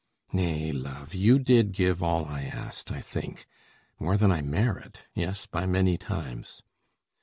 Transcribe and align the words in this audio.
Nay, 0.33 0.71
Love, 0.71 1.13
you 1.13 1.37
did 1.37 1.73
give 1.73 2.01
all 2.01 2.25
I 2.25 2.41
asked, 2.41 2.91
I 2.91 3.01
think 3.01 3.45
More 3.99 4.17
than 4.17 4.31
I 4.31 4.41
merit, 4.41 5.03
yes, 5.13 5.45
by 5.45 5.67
many 5.67 5.95
times. 5.99 6.63